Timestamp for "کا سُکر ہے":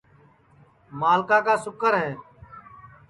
1.45-2.11